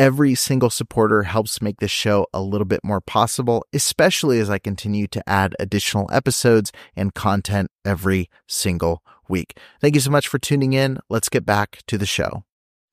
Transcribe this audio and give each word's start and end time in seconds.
Every 0.00 0.34
single 0.34 0.70
supporter 0.70 1.24
helps 1.24 1.60
make 1.60 1.78
this 1.78 1.90
show 1.90 2.26
a 2.32 2.40
little 2.40 2.64
bit 2.64 2.80
more 2.82 3.02
possible, 3.02 3.66
especially 3.74 4.40
as 4.40 4.48
I 4.48 4.58
continue 4.58 5.06
to 5.08 5.22
add 5.28 5.54
additional 5.60 6.08
episodes 6.10 6.72
and 6.96 7.12
content 7.12 7.70
every 7.84 8.30
single 8.46 9.02
week. 9.28 9.58
Thank 9.78 9.94
you 9.94 10.00
so 10.00 10.10
much 10.10 10.26
for 10.26 10.38
tuning 10.38 10.72
in. 10.72 11.00
Let's 11.10 11.28
get 11.28 11.44
back 11.44 11.80
to 11.86 11.98
the 11.98 12.06
show. 12.06 12.44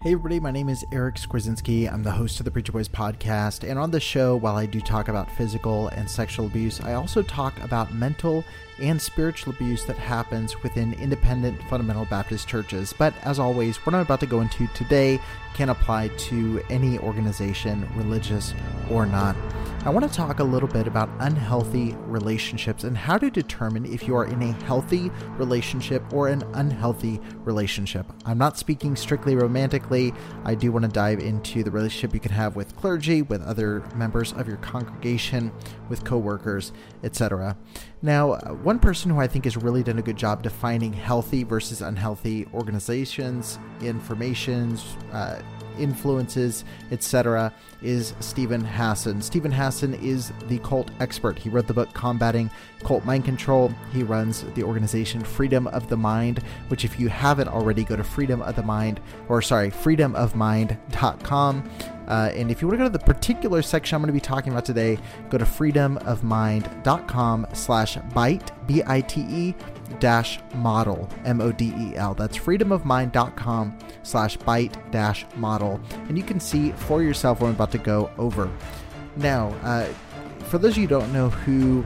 Hey, 0.04 0.12
everybody, 0.12 0.40
my 0.40 0.52
name 0.52 0.70
is 0.70 0.86
Eric 0.92 1.16
Skwarczynski. 1.16 1.92
I'm 1.92 2.04
the 2.04 2.12
host 2.12 2.40
of 2.40 2.46
the 2.46 2.52
Preacher 2.52 2.72
Boys 2.72 2.88
podcast. 2.88 3.68
And 3.68 3.80
on 3.80 3.90
the 3.90 4.00
show, 4.00 4.36
while 4.36 4.56
I 4.56 4.68
do 4.68 4.80
talk 4.80 5.08
about 5.08 5.32
physical 5.32 5.88
and 5.88 6.08
sexual 6.08 6.46
abuse, 6.46 6.80
I 6.80 6.94
also 6.94 7.24
talk 7.24 7.60
about 7.64 7.96
mental 7.96 8.46
and 8.80 9.02
spiritual 9.02 9.54
abuse 9.54 9.86
that 9.86 9.98
happens 9.98 10.62
within 10.62 10.94
independent 10.94 11.60
fundamental 11.64 12.06
Baptist 12.06 12.48
churches. 12.48 12.94
But 12.96 13.16
as 13.24 13.40
always, 13.40 13.78
what 13.88 13.96
I'm 13.96 14.02
about 14.02 14.20
to 14.20 14.28
go 14.28 14.42
into 14.42 14.68
today 14.76 15.20
can 15.56 15.70
apply 15.70 16.10
to 16.10 16.62
any 16.70 17.00
organization, 17.00 17.90
religious 17.96 18.54
or 18.92 19.08
not. 19.08 19.36
I 19.88 19.90
want 19.90 20.06
to 20.06 20.14
talk 20.14 20.40
a 20.40 20.44
little 20.44 20.68
bit 20.68 20.86
about 20.86 21.10
unhealthy 21.20 21.96
relationships 22.08 22.84
and 22.84 22.98
how 22.98 23.18
to 23.18 23.32
determine 23.32 23.86
if 23.86 24.06
you 24.06 24.18
are 24.18 24.26
in 24.26 24.42
a 24.42 24.52
healthy 24.66 25.10
relationship 25.38 26.04
or 26.12 26.28
an 26.28 26.44
unhealthy 26.56 27.22
relationship. 27.46 28.06
I'm 28.26 28.38
not 28.38 28.58
speaking 28.58 28.98
strictly 28.98 29.38
romantically. 29.38 30.14
I 30.44 30.56
do 30.56 30.74
want 30.74 30.84
to 30.84 30.92
dive 30.92 31.20
into 31.20 31.64
the 31.64 31.72
relationship 31.72 32.14
you 32.14 32.20
can 32.20 32.34
have 32.34 32.58
with 32.58 32.76
clergy, 32.76 33.22
with 33.22 33.42
other 33.44 33.82
members 33.96 34.34
of 34.34 34.46
your 34.46 34.58
congregation, 34.58 35.54
with 35.88 36.04
coworkers, 36.04 36.74
etc. 37.06 37.56
Now, 38.02 38.36
one 38.64 38.80
person 38.80 39.10
who 39.10 39.22
I 39.22 39.28
think 39.28 39.46
has 39.46 39.56
really 39.56 39.84
done 39.84 40.00
a 40.00 40.02
good 40.02 40.18
job 40.18 40.44
defining 40.44 40.92
healthy 40.92 41.46
versus 41.46 41.82
unhealthy 41.82 42.46
organizations, 42.54 43.58
informations, 43.80 44.98
uh, 45.14 45.42
influences, 45.80 46.64
etc., 46.92 47.54
is 47.82 48.14
Steven 48.20 48.62
Hassan. 48.62 49.22
Steven 49.22 49.52
Hassan 49.52 49.94
is 49.96 50.32
the 50.48 50.60
cult 50.60 50.90
expert. 51.00 51.38
He 51.38 51.50
wrote 51.50 51.68
the 51.68 51.74
book 51.74 51.94
Combating 51.94 52.50
Cult 52.84 53.06
Mind 53.06 53.26
Control. 53.26 53.72
He 53.94 54.04
runs 54.04 54.44
the 54.56 54.64
organization 54.64 55.24
Freedom 55.24 55.68
of 55.68 55.90
the 55.90 55.98
Mind, 55.98 56.40
which, 56.70 56.86
if 56.86 57.00
you 57.00 57.08
haven't 57.08 57.50
already, 57.50 57.84
go 57.84 57.96
to 57.96 58.04
Freedom 58.04 58.42
of 58.42 58.56
the 58.56 58.64
Mind, 58.64 59.00
or 59.30 59.42
sorry, 59.42 59.70
freedomofmind.com. 59.70 61.97
Uh, 62.08 62.32
and 62.34 62.50
if 62.50 62.62
you 62.62 62.68
want 62.68 62.80
to 62.80 62.86
go 62.86 62.90
to 62.90 62.98
the 62.98 63.00
particular 63.00 63.62
section 63.62 63.96
I'm 63.96 64.02
going 64.02 64.08
to 64.08 64.14
be 64.14 64.20
talking 64.20 64.52
about 64.52 64.66
today, 64.66 64.98
go 65.30 65.38
to 65.38 65.46
freedomofmind.com 65.46 67.48
slash 67.54 67.98
bite, 68.14 68.68
B-I-T-E, 68.68 69.56
dash 70.00 70.40
model, 70.56 71.10
M-O-D-E-L. 71.26 72.14
That's 72.16 72.38
freedomofmind.com 72.38 73.78
slash 74.04 74.38
bite 74.38 74.92
dash 74.92 75.26
model. 75.36 75.80
And 76.08 76.18
you 76.18 76.24
can 76.24 76.40
see 76.40 76.72
for 76.72 77.02
yourself 77.02 77.42
what 77.42 77.48
I'm 77.48 77.56
about 77.56 77.72
to 77.72 77.78
go 77.78 78.12
over. 78.18 78.52
Now, 79.16 79.50
uh, 79.64 79.86
for 80.46 80.58
those 80.58 80.74
of 80.74 80.78
you 80.78 80.84
who 80.84 81.00
don't 81.00 81.12
know 81.12 81.30
who 81.30 81.84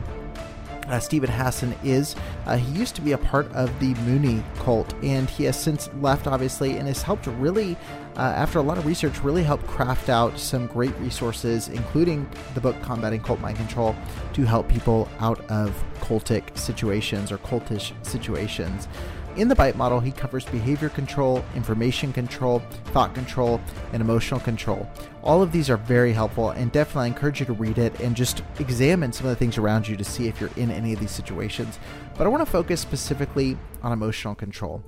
uh, 0.88 1.00
Steven 1.00 1.30
Hassan 1.30 1.74
is. 1.84 2.14
Uh, 2.46 2.56
he 2.56 2.78
used 2.78 2.94
to 2.96 3.00
be 3.00 3.12
a 3.12 3.18
part 3.18 3.50
of 3.52 3.78
the 3.80 3.94
Moonie 3.94 4.42
cult, 4.56 4.94
and 5.02 5.28
he 5.28 5.44
has 5.44 5.60
since 5.60 5.88
left, 6.00 6.26
obviously, 6.26 6.76
and 6.76 6.88
has 6.88 7.02
helped 7.02 7.26
really, 7.26 7.76
uh, 8.16 8.20
after 8.20 8.58
a 8.58 8.62
lot 8.62 8.78
of 8.78 8.86
research, 8.86 9.22
really 9.22 9.42
helped 9.42 9.66
craft 9.66 10.08
out 10.08 10.38
some 10.38 10.66
great 10.66 10.96
resources, 10.98 11.68
including 11.68 12.28
the 12.54 12.60
book 12.60 12.80
Combating 12.82 13.20
Cult 13.20 13.40
Mind 13.40 13.56
Control, 13.56 13.96
to 14.34 14.44
help 14.44 14.68
people 14.68 15.08
out 15.18 15.40
of 15.50 15.82
cultic 16.00 16.56
situations 16.56 17.32
or 17.32 17.38
cultish 17.38 17.92
situations. 18.04 18.88
In 19.34 19.48
the 19.48 19.54
BITE 19.54 19.76
model, 19.76 19.98
he 19.98 20.12
covers 20.12 20.44
behavior 20.44 20.90
control, 20.90 21.42
information 21.56 22.12
control, 22.12 22.60
thought 22.86 23.14
control, 23.14 23.62
and 23.94 24.02
emotional 24.02 24.40
control. 24.40 24.86
All 25.22 25.40
of 25.40 25.52
these 25.52 25.70
are 25.70 25.78
very 25.78 26.12
helpful, 26.12 26.50
and 26.50 26.70
definitely 26.70 27.04
I 27.04 27.06
encourage 27.06 27.40
you 27.40 27.46
to 27.46 27.54
read 27.54 27.78
it 27.78 27.98
and 27.98 28.14
just 28.14 28.42
examine 28.58 29.10
some 29.10 29.26
of 29.26 29.30
the 29.30 29.36
things 29.36 29.56
around 29.56 29.88
you 29.88 29.96
to 29.96 30.04
see 30.04 30.28
if 30.28 30.38
you're 30.38 30.50
in 30.56 30.70
any 30.70 30.92
of 30.92 31.00
these 31.00 31.12
situations. 31.12 31.78
But 32.18 32.26
I 32.26 32.30
want 32.30 32.44
to 32.44 32.50
focus 32.50 32.82
specifically 32.82 33.56
on 33.82 33.90
emotional 33.90 34.34
control. 34.34 34.82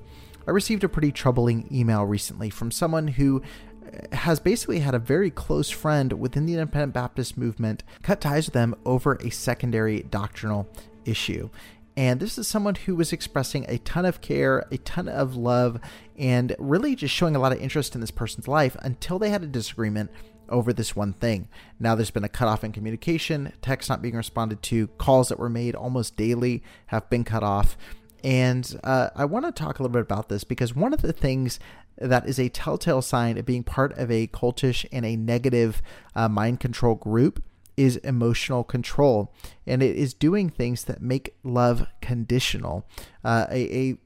I 0.46 0.50
received 0.50 0.84
a 0.84 0.88
pretty 0.88 1.12
troubling 1.12 1.68
email 1.72 2.04
recently 2.04 2.50
from 2.50 2.70
someone 2.70 3.08
who 3.08 3.42
uh, 3.86 4.16
has 4.16 4.40
basically 4.40 4.80
had 4.80 4.94
a 4.94 4.98
very 4.98 5.30
close 5.30 5.70
friend 5.70 6.12
within 6.14 6.46
the 6.46 6.54
independent 6.54 6.92
Baptist 6.92 7.38
movement 7.38 7.82
cut 8.02 8.20
ties 8.20 8.46
with 8.46 8.54
them 8.54 8.74
over 8.84 9.14
a 9.14 9.30
secondary 9.30 10.02
doctrinal 10.02 10.68
issue. 11.04 11.48
And 11.96 12.18
this 12.18 12.38
is 12.38 12.48
someone 12.48 12.74
who 12.74 12.96
was 12.96 13.12
expressing 13.12 13.64
a 13.68 13.78
ton 13.78 14.04
of 14.04 14.20
care, 14.20 14.66
a 14.70 14.78
ton 14.78 15.08
of 15.08 15.36
love, 15.36 15.80
and 16.18 16.54
really 16.58 16.96
just 16.96 17.14
showing 17.14 17.36
a 17.36 17.38
lot 17.38 17.52
of 17.52 17.60
interest 17.60 17.94
in 17.94 18.00
this 18.00 18.10
person's 18.10 18.48
life 18.48 18.76
until 18.80 19.18
they 19.18 19.30
had 19.30 19.44
a 19.44 19.46
disagreement 19.46 20.10
over 20.48 20.72
this 20.72 20.94
one 20.94 21.12
thing. 21.12 21.48
Now 21.78 21.94
there's 21.94 22.10
been 22.10 22.24
a 22.24 22.28
cutoff 22.28 22.64
in 22.64 22.72
communication, 22.72 23.52
texts 23.62 23.88
not 23.88 24.02
being 24.02 24.16
responded 24.16 24.60
to, 24.64 24.88
calls 24.88 25.28
that 25.28 25.38
were 25.38 25.48
made 25.48 25.74
almost 25.74 26.16
daily 26.16 26.62
have 26.86 27.08
been 27.08 27.24
cut 27.24 27.42
off. 27.42 27.78
And 28.24 28.80
uh, 28.82 29.10
I 29.14 29.26
want 29.26 29.44
to 29.44 29.52
talk 29.52 29.78
a 29.78 29.82
little 29.82 29.92
bit 29.92 30.00
about 30.00 30.30
this 30.30 30.44
because 30.44 30.74
one 30.74 30.94
of 30.94 31.02
the 31.02 31.12
things 31.12 31.60
that 31.98 32.26
is 32.26 32.40
a 32.40 32.48
telltale 32.48 33.02
sign 33.02 33.36
of 33.36 33.44
being 33.44 33.62
part 33.62 33.92
of 33.98 34.10
a 34.10 34.26
cultish 34.28 34.86
and 34.90 35.04
a 35.04 35.14
negative 35.14 35.82
uh, 36.16 36.28
mind 36.28 36.58
control 36.58 36.94
group 36.94 37.42
is 37.76 37.96
emotional 37.98 38.64
control, 38.64 39.32
and 39.66 39.82
it 39.82 39.96
is 39.96 40.14
doing 40.14 40.48
things 40.48 40.84
that 40.84 41.02
make 41.02 41.36
love 41.42 41.86
conditional. 42.00 42.86
Uh, 43.24 43.46
a, 43.50 43.90
a 43.90 43.98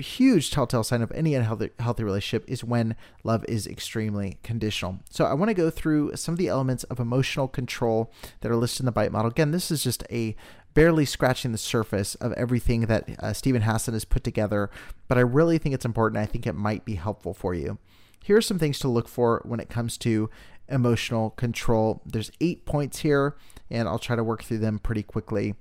huge 0.00 0.50
telltale 0.50 0.82
sign 0.82 1.02
of 1.02 1.12
any 1.12 1.34
unhealthy 1.34 1.70
healthy 1.78 2.02
relationship 2.02 2.48
is 2.48 2.64
when 2.64 2.96
love 3.22 3.44
is 3.48 3.66
extremely 3.66 4.38
conditional. 4.42 4.98
So 5.10 5.26
I 5.26 5.34
want 5.34 5.50
to 5.50 5.54
go 5.54 5.70
through 5.70 6.16
some 6.16 6.32
of 6.32 6.38
the 6.38 6.48
elements 6.48 6.84
of 6.84 6.98
emotional 6.98 7.48
control 7.48 8.12
that 8.40 8.50
are 8.50 8.56
listed 8.56 8.80
in 8.80 8.86
the 8.86 8.92
bite 8.92 9.12
model. 9.12 9.30
Again, 9.30 9.50
this 9.50 9.70
is 9.70 9.84
just 9.84 10.02
a 10.10 10.34
barely 10.74 11.04
scratching 11.04 11.52
the 11.52 11.58
surface 11.58 12.14
of 12.16 12.32
everything 12.32 12.82
that 12.82 13.08
uh, 13.18 13.32
Steven 13.32 13.62
Hassan 13.62 13.94
has 13.94 14.04
put 14.04 14.24
together, 14.24 14.70
but 15.08 15.18
I 15.18 15.22
really 15.22 15.58
think 15.58 15.74
it's 15.74 15.84
important. 15.84 16.22
I 16.22 16.26
think 16.26 16.46
it 16.46 16.54
might 16.54 16.84
be 16.84 16.94
helpful 16.94 17.34
for 17.34 17.54
you. 17.54 17.78
Here 18.22 18.36
are 18.36 18.42
some 18.42 18.58
things 18.58 18.78
to 18.80 18.88
look 18.88 19.08
for 19.08 19.42
when 19.44 19.60
it 19.60 19.70
comes 19.70 19.96
to 19.98 20.30
emotional 20.68 21.30
control. 21.30 22.02
There's 22.06 22.30
eight 22.40 22.64
points 22.64 23.00
here, 23.00 23.36
and 23.70 23.88
I'll 23.88 23.98
try 23.98 24.16
to 24.16 24.24
work 24.24 24.42
through 24.42 24.58
them 24.58 24.78
pretty 24.78 25.02
quickly. 25.02 25.54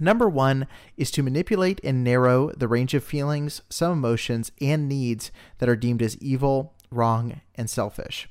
Number 0.00 0.28
one 0.28 0.66
is 0.96 1.10
to 1.12 1.22
manipulate 1.22 1.80
and 1.84 2.02
narrow 2.02 2.50
the 2.50 2.68
range 2.68 2.94
of 2.94 3.04
feelings, 3.04 3.62
some 3.68 3.92
emotions, 3.92 4.50
and 4.60 4.88
needs 4.88 5.30
that 5.58 5.68
are 5.68 5.76
deemed 5.76 6.02
as 6.02 6.16
evil, 6.18 6.74
wrong, 6.90 7.40
and 7.54 7.68
selfish. 7.68 8.28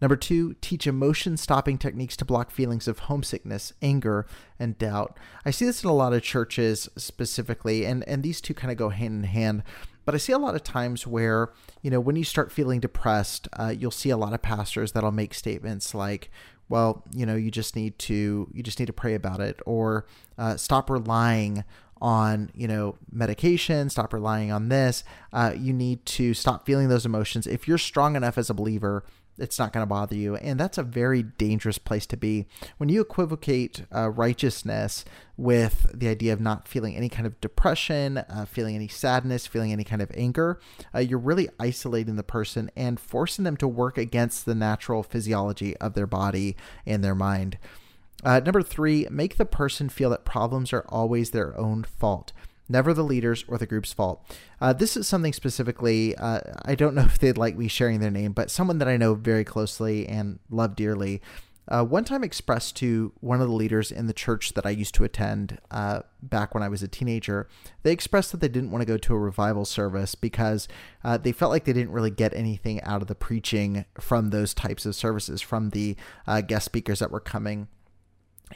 Number 0.00 0.16
two, 0.16 0.54
teach 0.60 0.86
emotion 0.86 1.36
stopping 1.36 1.76
techniques 1.76 2.16
to 2.16 2.24
block 2.24 2.50
feelings 2.50 2.88
of 2.88 3.00
homesickness, 3.00 3.72
anger, 3.82 4.26
and 4.58 4.78
doubt. 4.78 5.18
I 5.44 5.50
see 5.50 5.66
this 5.66 5.84
in 5.84 5.90
a 5.90 5.94
lot 5.94 6.12
of 6.14 6.22
churches 6.22 6.88
specifically, 6.96 7.84
and, 7.84 8.06
and 8.08 8.22
these 8.22 8.40
two 8.40 8.54
kind 8.54 8.70
of 8.70 8.78
go 8.78 8.88
hand 8.88 9.24
in 9.24 9.24
hand. 9.24 9.62
But 10.06 10.14
I 10.14 10.18
see 10.18 10.32
a 10.32 10.38
lot 10.38 10.54
of 10.54 10.62
times 10.62 11.06
where, 11.06 11.52
you 11.82 11.90
know, 11.90 12.00
when 12.00 12.16
you 12.16 12.24
start 12.24 12.50
feeling 12.50 12.80
depressed, 12.80 13.48
uh, 13.52 13.74
you'll 13.76 13.90
see 13.90 14.10
a 14.10 14.16
lot 14.16 14.32
of 14.32 14.40
pastors 14.40 14.92
that'll 14.92 15.12
make 15.12 15.34
statements 15.34 15.94
like, 15.94 16.30
well, 16.70 17.04
you 17.12 17.26
know, 17.26 17.36
you 17.36 17.50
just 17.50 17.76
need 17.76 17.98
to 17.98 18.48
you 18.54 18.62
just 18.62 18.78
need 18.78 18.86
to 18.86 18.92
pray 18.92 19.14
about 19.14 19.40
it, 19.40 19.60
or 19.66 20.06
uh, 20.38 20.56
stop 20.56 20.88
relying 20.88 21.64
on 22.02 22.50
you 22.54 22.66
know 22.66 22.96
medication 23.12 23.90
stop 23.90 24.14
relying 24.14 24.50
on 24.50 24.70
this 24.70 25.04
uh, 25.34 25.52
you 25.54 25.70
need 25.70 26.02
to 26.06 26.32
stop 26.32 26.64
feeling 26.64 26.88
those 26.88 27.04
emotions 27.04 27.46
if 27.46 27.68
you're 27.68 27.76
strong 27.76 28.16
enough 28.16 28.38
as 28.38 28.48
a 28.48 28.54
believer 28.54 29.04
it's 29.40 29.58
not 29.58 29.72
going 29.72 29.82
to 29.82 29.88
bother 29.88 30.14
you. 30.14 30.36
And 30.36 30.58
that's 30.58 30.78
a 30.78 30.82
very 30.82 31.22
dangerous 31.22 31.78
place 31.78 32.06
to 32.06 32.16
be. 32.16 32.46
When 32.78 32.88
you 32.88 33.00
equivocate 33.00 33.84
uh, 33.94 34.10
righteousness 34.10 35.04
with 35.36 35.90
the 35.94 36.08
idea 36.08 36.32
of 36.32 36.40
not 36.40 36.68
feeling 36.68 36.96
any 36.96 37.08
kind 37.08 37.26
of 37.26 37.40
depression, 37.40 38.18
uh, 38.18 38.46
feeling 38.46 38.74
any 38.74 38.88
sadness, 38.88 39.46
feeling 39.46 39.72
any 39.72 39.84
kind 39.84 40.02
of 40.02 40.10
anger, 40.14 40.60
uh, 40.94 40.98
you're 40.98 41.18
really 41.18 41.48
isolating 41.58 42.16
the 42.16 42.22
person 42.22 42.70
and 42.76 43.00
forcing 43.00 43.44
them 43.44 43.56
to 43.56 43.68
work 43.68 43.96
against 43.96 44.46
the 44.46 44.54
natural 44.54 45.02
physiology 45.02 45.76
of 45.78 45.94
their 45.94 46.06
body 46.06 46.56
and 46.86 47.02
their 47.02 47.14
mind. 47.14 47.58
Uh, 48.22 48.40
number 48.40 48.62
three, 48.62 49.06
make 49.10 49.36
the 49.36 49.46
person 49.46 49.88
feel 49.88 50.10
that 50.10 50.26
problems 50.26 50.72
are 50.72 50.84
always 50.88 51.30
their 51.30 51.58
own 51.58 51.82
fault 51.84 52.32
never 52.70 52.94
the 52.94 53.02
leaders 53.02 53.44
or 53.48 53.58
the 53.58 53.66
group's 53.66 53.92
fault. 53.92 54.24
Uh, 54.60 54.72
this 54.72 54.96
is 54.96 55.06
something 55.06 55.32
specifically, 55.32 56.16
uh, 56.16 56.40
I 56.64 56.74
don't 56.74 56.94
know 56.94 57.02
if 57.04 57.18
they'd 57.18 57.36
like 57.36 57.56
me 57.56 57.68
sharing 57.68 58.00
their 58.00 58.10
name, 58.10 58.32
but 58.32 58.50
someone 58.50 58.78
that 58.78 58.88
I 58.88 58.96
know 58.96 59.14
very 59.14 59.44
closely 59.44 60.06
and 60.06 60.38
love 60.48 60.76
dearly. 60.76 61.20
Uh, 61.68 61.84
one 61.84 62.02
time 62.02 62.24
expressed 62.24 62.74
to 62.74 63.12
one 63.20 63.40
of 63.40 63.46
the 63.46 63.54
leaders 63.54 63.92
in 63.92 64.08
the 64.08 64.12
church 64.12 64.54
that 64.54 64.66
I 64.66 64.70
used 64.70 64.92
to 64.96 65.04
attend 65.04 65.58
uh, 65.70 66.00
back 66.20 66.52
when 66.52 66.64
I 66.64 66.68
was 66.68 66.82
a 66.82 66.88
teenager, 66.88 67.46
they 67.84 67.92
expressed 67.92 68.32
that 68.32 68.40
they 68.40 68.48
didn't 68.48 68.72
want 68.72 68.82
to 68.82 68.86
go 68.86 68.96
to 68.96 69.14
a 69.14 69.18
revival 69.18 69.64
service 69.64 70.16
because 70.16 70.66
uh, 71.04 71.16
they 71.16 71.30
felt 71.30 71.52
like 71.52 71.66
they 71.66 71.72
didn't 71.72 71.92
really 71.92 72.10
get 72.10 72.34
anything 72.34 72.82
out 72.82 73.02
of 73.02 73.08
the 73.08 73.14
preaching 73.14 73.84
from 74.00 74.30
those 74.30 74.52
types 74.52 74.84
of 74.84 74.96
services, 74.96 75.40
from 75.40 75.70
the 75.70 75.94
uh, 76.26 76.40
guest 76.40 76.64
speakers 76.64 76.98
that 76.98 77.12
were 77.12 77.20
coming. 77.20 77.68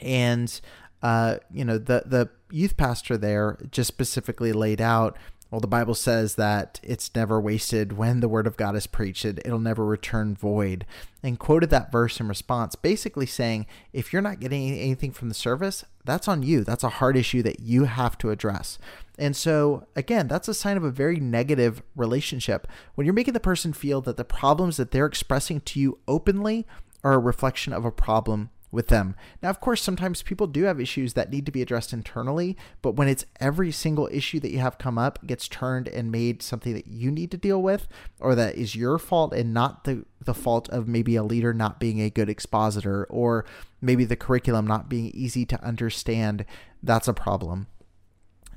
And 0.01 0.59
uh, 1.05 1.37
you 1.53 1.63
know, 1.63 1.77
the 1.77 2.01
the 2.07 2.29
youth 2.49 2.77
pastor 2.77 3.15
there 3.15 3.59
just 3.69 3.87
specifically 3.87 4.51
laid 4.51 4.81
out. 4.81 5.15
Well, 5.51 5.61
the 5.61 5.67
Bible 5.67 5.93
says 5.93 6.33
that 6.33 6.79
it's 6.81 7.13
never 7.13 7.39
wasted 7.39 7.93
when 7.93 8.21
the 8.21 8.27
word 8.27 8.47
of 8.47 8.57
God 8.57 8.75
is 8.75 8.87
preached. 8.87 9.23
It, 9.23 9.37
it'll 9.45 9.59
never 9.59 9.85
return 9.85 10.35
void. 10.35 10.83
And 11.21 11.37
quoted 11.37 11.69
that 11.69 11.91
verse 11.91 12.19
in 12.19 12.27
response, 12.27 12.73
basically 12.73 13.27
saying, 13.27 13.67
if 13.93 14.11
you're 14.11 14.23
not 14.23 14.39
getting 14.39 14.71
anything 14.71 15.11
from 15.11 15.29
the 15.29 15.35
service, 15.35 15.85
that's 16.03 16.27
on 16.27 16.41
you. 16.41 16.63
That's 16.63 16.83
a 16.83 16.89
hard 16.89 17.15
issue 17.15 17.43
that 17.43 17.59
you 17.59 17.83
have 17.83 18.17
to 18.17 18.31
address. 18.31 18.79
And 19.19 19.35
so, 19.35 19.85
again, 19.95 20.27
that's 20.27 20.47
a 20.47 20.55
sign 20.55 20.75
of 20.75 20.83
a 20.83 20.89
very 20.89 21.19
negative 21.19 21.83
relationship. 21.95 22.67
When 22.95 23.05
you're 23.05 23.13
making 23.13 23.35
the 23.35 23.39
person 23.39 23.73
feel 23.73 24.01
that 24.01 24.17
the 24.17 24.25
problems 24.25 24.77
that 24.77 24.89
they're 24.89 25.05
expressing 25.05 25.61
to 25.61 25.79
you 25.79 25.99
openly 26.07 26.65
are 27.03 27.13
a 27.13 27.19
reflection 27.19 27.73
of 27.73 27.85
a 27.85 27.91
problem 27.91 28.49
with 28.75 28.89
them. 28.89 29.15
Now, 29.41 29.49
of 29.49 29.59
course, 29.59 29.81
sometimes 29.81 30.21
people 30.21 30.45
do 30.45 30.63
have 30.63 30.79
issues 30.79 31.13
that 31.13 31.31
need 31.31 31.45
to 31.45 31.51
be 31.51 31.61
addressed 31.61 31.93
internally, 31.93 32.55
but 32.81 32.91
when 32.95 33.07
it's 33.07 33.25
every 33.39 33.71
single 33.71 34.07
issue 34.11 34.39
that 34.41 34.51
you 34.51 34.59
have 34.59 34.77
come 34.77 34.97
up 34.97 35.25
gets 35.25 35.47
turned 35.47 35.87
and 35.87 36.11
made 36.11 36.43
something 36.43 36.73
that 36.73 36.87
you 36.87 37.09
need 37.09 37.31
to 37.31 37.37
deal 37.37 37.61
with, 37.61 37.87
or 38.19 38.35
that 38.35 38.55
is 38.55 38.75
your 38.75 38.99
fault 38.99 39.33
and 39.33 39.53
not 39.53 39.85
the, 39.85 40.05
the 40.23 40.33
fault 40.33 40.69
of 40.69 40.87
maybe 40.87 41.15
a 41.15 41.23
leader 41.23 41.53
not 41.53 41.79
being 41.79 42.01
a 42.01 42.09
good 42.09 42.29
expositor, 42.29 43.05
or 43.05 43.45
maybe 43.81 44.05
the 44.05 44.15
curriculum 44.15 44.67
not 44.67 44.89
being 44.89 45.11
easy 45.13 45.45
to 45.45 45.63
understand, 45.63 46.45
that's 46.83 47.07
a 47.07 47.13
problem. 47.13 47.67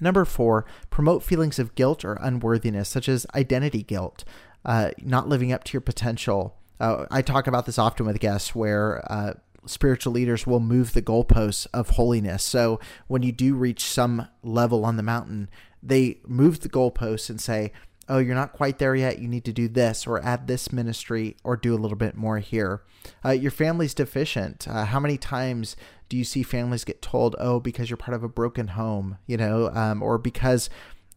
Number 0.00 0.24
four, 0.24 0.64
promote 0.90 1.22
feelings 1.22 1.58
of 1.58 1.74
guilt 1.74 2.04
or 2.04 2.14
unworthiness, 2.20 2.88
such 2.88 3.08
as 3.08 3.26
identity 3.34 3.82
guilt, 3.82 4.24
uh, 4.64 4.90
not 5.02 5.28
living 5.28 5.52
up 5.52 5.64
to 5.64 5.72
your 5.72 5.80
potential. 5.80 6.56
Uh, 6.80 7.06
I 7.10 7.22
talk 7.22 7.46
about 7.46 7.66
this 7.66 7.78
often 7.78 8.06
with 8.06 8.20
guests 8.20 8.54
where 8.54 9.02
uh, 9.10 9.34
spiritual 9.66 10.12
leaders 10.12 10.46
will 10.46 10.60
move 10.60 10.92
the 10.92 11.02
goalposts 11.02 11.66
of 11.72 11.90
holiness. 11.90 12.42
So 12.42 12.80
when 13.06 13.22
you 13.22 13.32
do 13.32 13.54
reach 13.54 13.84
some 13.84 14.28
level 14.42 14.84
on 14.84 14.96
the 14.96 15.02
mountain, 15.02 15.48
they 15.82 16.20
move 16.26 16.60
the 16.60 16.68
goalposts 16.68 17.30
and 17.30 17.40
say, 17.40 17.72
oh, 18.08 18.18
you're 18.18 18.34
not 18.34 18.52
quite 18.52 18.78
there 18.78 18.94
yet. 18.94 19.18
You 19.18 19.28
need 19.28 19.44
to 19.44 19.52
do 19.52 19.68
this 19.68 20.06
or 20.06 20.24
add 20.24 20.46
this 20.46 20.72
ministry 20.72 21.36
or 21.44 21.56
do 21.56 21.74
a 21.74 21.78
little 21.78 21.96
bit 21.96 22.16
more 22.16 22.38
here. 22.38 22.82
Uh, 23.24 23.30
your 23.30 23.50
family's 23.50 23.94
deficient. 23.94 24.66
Uh, 24.66 24.86
how 24.86 24.98
many 24.98 25.18
times 25.18 25.76
do 26.08 26.16
you 26.16 26.24
see 26.24 26.42
families 26.42 26.84
get 26.84 27.02
told, 27.02 27.36
oh, 27.38 27.60
because 27.60 27.90
you're 27.90 27.98
part 27.98 28.14
of 28.14 28.24
a 28.24 28.28
broken 28.28 28.68
home, 28.68 29.18
you 29.26 29.36
know, 29.36 29.70
um, 29.74 30.02
or 30.02 30.16
because 30.16 30.70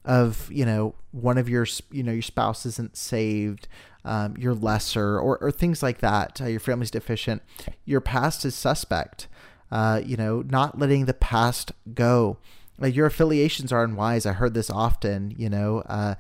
of, 0.06 0.50
you 0.52 0.66
know, 0.66 0.96
one 1.12 1.38
of 1.38 1.48
your, 1.50 1.66
you 1.92 2.04
know, 2.04 2.12
your 2.12 2.22
spouse 2.22 2.66
isn't 2.66 2.98
saved, 2.98 3.68
um, 4.04 4.36
you're 4.38 4.56
lesser, 4.56 5.20
or, 5.20 5.38
or 5.38 5.52
things 5.52 5.84
like 5.84 6.00
that. 6.00 6.42
Uh, 6.42 6.46
your 6.46 6.60
family's 6.60 6.92
deficient. 6.92 7.42
Your 7.86 8.02
past 8.02 8.46
is 8.46 8.56
suspect. 8.56 9.28
Uh, 9.72 10.02
you 10.04 10.18
know, 10.18 10.42
not 10.42 10.78
letting 10.78 11.06
the 11.06 11.14
past 11.14 11.72
go. 11.94 12.38
Like 12.78 12.96
your 12.96 13.06
affiliations 13.06 13.72
are 13.72 13.84
unwise. 13.84 14.26
I 14.26 14.34
heard 14.34 14.54
this 14.54 14.70
often. 14.70 15.34
You 15.38 15.50
know, 15.50 15.84
uh, 15.86 16.16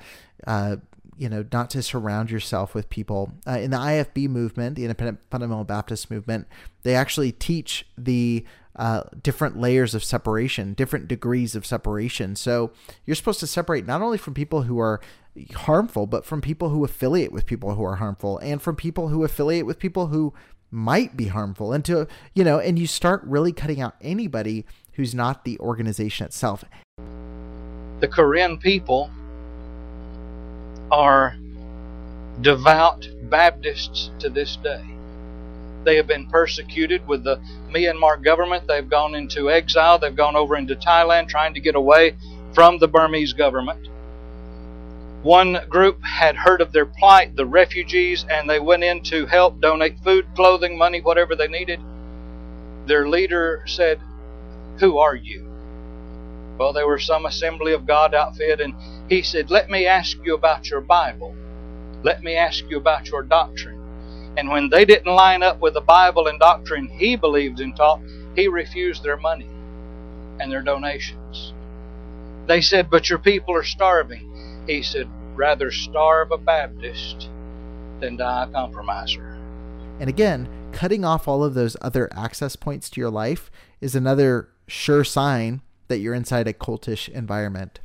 uh, 0.45 0.77
you 1.17 1.27
know, 1.27 1.45
not 1.51 1.69
to 1.71 1.83
surround 1.83 2.31
yourself 2.31 2.73
with 2.73 2.89
people. 2.89 3.33
Uh, 3.45 3.59
in 3.59 3.71
the 3.71 3.77
IFB 3.77 4.29
movement, 4.29 4.75
the 4.75 4.83
Independent 4.83 5.19
Fundamental 5.29 5.63
Baptist 5.63 6.09
movement, 6.09 6.47
they 6.83 6.95
actually 6.95 7.31
teach 7.31 7.85
the 7.97 8.45
uh, 8.75 9.03
different 9.21 9.59
layers 9.59 9.93
of 9.93 10.03
separation, 10.03 10.73
different 10.73 11.07
degrees 11.07 11.55
of 11.55 11.65
separation. 11.65 12.35
So 12.35 12.71
you're 13.05 13.15
supposed 13.15 13.39
to 13.41 13.47
separate 13.47 13.85
not 13.85 14.01
only 14.01 14.17
from 14.17 14.33
people 14.33 14.63
who 14.63 14.79
are 14.79 15.01
harmful, 15.53 16.07
but 16.07 16.25
from 16.25 16.41
people 16.41 16.69
who 16.69 16.83
affiliate 16.83 17.31
with 17.31 17.45
people 17.45 17.75
who 17.75 17.83
are 17.83 17.95
harmful 17.97 18.37
and 18.39 18.61
from 18.61 18.75
people 18.75 19.09
who 19.09 19.23
affiliate 19.23 19.65
with 19.65 19.79
people 19.79 20.07
who 20.07 20.33
might 20.71 21.17
be 21.17 21.27
harmful. 21.27 21.73
And 21.73 21.83
to, 21.85 22.07
you 22.33 22.43
know, 22.43 22.59
and 22.59 22.79
you 22.79 22.87
start 22.87 23.21
really 23.25 23.51
cutting 23.51 23.81
out 23.81 23.95
anybody 24.01 24.65
who's 24.93 25.13
not 25.13 25.43
the 25.43 25.59
organization 25.59 26.25
itself. 26.25 26.63
The 27.99 28.07
Karen 28.07 28.57
people 28.57 29.11
are 30.91 31.35
devout 32.41 33.07
Baptists 33.23 34.11
to 34.19 34.29
this 34.29 34.55
day. 34.57 34.83
They 35.83 35.95
have 35.97 36.07
been 36.07 36.27
persecuted 36.27 37.07
with 37.07 37.23
the 37.23 37.39
Myanmar 37.69 38.23
government. 38.23 38.67
They've 38.67 38.87
gone 38.87 39.15
into 39.15 39.49
exile. 39.49 39.99
They've 39.99 40.15
gone 40.15 40.35
over 40.35 40.55
into 40.55 40.75
Thailand 40.75 41.29
trying 41.29 41.53
to 41.55 41.59
get 41.59 41.75
away 41.75 42.15
from 42.53 42.77
the 42.77 42.87
Burmese 42.87 43.33
government. 43.33 43.87
One 45.23 45.59
group 45.69 46.03
had 46.03 46.35
heard 46.35 46.61
of 46.61 46.71
their 46.71 46.85
plight, 46.85 47.35
the 47.35 47.45
refugees, 47.45 48.25
and 48.29 48.49
they 48.49 48.59
went 48.59 48.83
in 48.83 49.01
to 49.03 49.27
help 49.27 49.61
donate 49.61 49.99
food, 50.03 50.25
clothing, 50.35 50.77
money, 50.77 50.99
whatever 50.99 51.35
they 51.35 51.47
needed. 51.47 51.79
Their 52.87 53.07
leader 53.07 53.63
said, 53.67 54.01
Who 54.79 54.97
are 54.97 55.15
you? 55.15 55.47
Well, 56.57 56.73
they 56.73 56.83
were 56.83 56.99
some 56.99 57.25
Assembly 57.25 57.73
of 57.73 57.85
God 57.85 58.15
outfit, 58.15 58.61
and 58.61 58.73
he 59.09 59.21
said, 59.21 59.51
Let 59.51 59.69
me 59.69 59.85
ask 59.85 60.17
you 60.23 60.33
about 60.33 60.69
your 60.69 60.81
Bible. 60.81 61.35
Let 62.03 62.23
me 62.23 62.35
ask 62.35 62.63
you 62.67 62.77
about 62.77 63.07
your 63.07 63.21
doctrine. 63.21 63.70
And 64.37 64.49
when 64.49 64.69
they 64.69 64.85
didn't 64.85 65.13
line 65.13 65.43
up 65.43 65.59
with 65.59 65.73
the 65.73 65.81
Bible 65.81 66.27
and 66.27 66.39
doctrine 66.39 66.87
he 66.87 67.15
believed 67.15 67.59
and 67.59 67.75
taught, 67.75 68.01
he 68.35 68.47
refused 68.47 69.03
their 69.03 69.17
money 69.17 69.49
and 70.39 70.51
their 70.51 70.61
donations. 70.61 71.53
They 72.47 72.61
said, 72.61 72.89
But 72.89 73.09
your 73.09 73.19
people 73.19 73.55
are 73.55 73.63
starving. 73.63 74.63
He 74.67 74.83
said, 74.83 75.09
rather 75.35 75.71
starve 75.71 76.31
a 76.31 76.37
Baptist 76.37 77.29
than 77.99 78.17
die 78.17 78.43
a 78.43 78.47
compromiser. 78.47 79.37
And 79.99 80.09
again, 80.09 80.47
cutting 80.71 81.05
off 81.05 81.27
all 81.27 81.43
of 81.43 81.53
those 81.53 81.77
other 81.81 82.09
access 82.13 82.55
points 82.55 82.89
to 82.91 83.01
your 83.01 83.09
life 83.09 83.51
is 83.79 83.95
another 83.95 84.49
sure 84.67 85.03
sign 85.03 85.61
that 85.87 85.99
you're 85.99 86.13
inside 86.13 86.47
a 86.47 86.53
cultish 86.53 87.09
environment. 87.09 87.79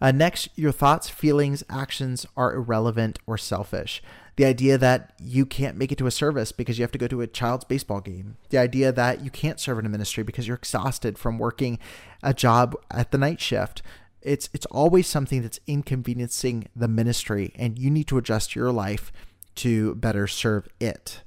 Uh, 0.00 0.12
next, 0.12 0.48
your 0.54 0.72
thoughts, 0.72 1.08
feelings, 1.08 1.62
actions 1.70 2.26
are 2.36 2.52
irrelevant 2.52 3.18
or 3.26 3.38
selfish. 3.38 4.02
The 4.36 4.44
idea 4.44 4.78
that 4.78 5.12
you 5.20 5.46
can't 5.46 5.76
make 5.76 5.92
it 5.92 5.98
to 5.98 6.06
a 6.06 6.10
service 6.10 6.50
because 6.52 6.78
you 6.78 6.82
have 6.82 6.92
to 6.92 6.98
go 6.98 7.06
to 7.06 7.20
a 7.20 7.26
child's 7.26 7.64
baseball 7.64 8.00
game. 8.00 8.36
The 8.50 8.58
idea 8.58 8.90
that 8.92 9.24
you 9.24 9.30
can't 9.30 9.60
serve 9.60 9.78
in 9.78 9.86
a 9.86 9.88
ministry 9.88 10.24
because 10.24 10.48
you're 10.48 10.56
exhausted 10.56 11.18
from 11.18 11.38
working 11.38 11.78
a 12.22 12.34
job 12.34 12.74
at 12.90 13.10
the 13.10 13.18
night 13.18 13.40
shift. 13.40 13.82
It's 14.22 14.48
it's 14.52 14.66
always 14.66 15.06
something 15.06 15.42
that's 15.42 15.60
inconveniencing 15.66 16.68
the 16.74 16.88
ministry 16.88 17.52
and 17.56 17.78
you 17.78 17.90
need 17.90 18.08
to 18.08 18.18
adjust 18.18 18.56
your 18.56 18.72
life 18.72 19.12
to 19.56 19.94
better 19.94 20.26
serve 20.26 20.66
it. 20.80 21.22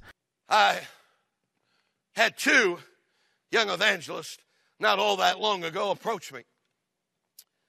I 0.48 0.80
had 2.14 2.36
two 2.36 2.78
young 3.50 3.70
evangelists 3.70 4.38
not 4.80 4.98
all 4.98 5.16
that 5.16 5.40
long 5.40 5.64
ago 5.64 5.90
approach 5.90 6.32
me 6.32 6.42